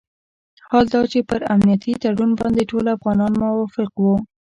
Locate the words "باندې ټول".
2.39-2.85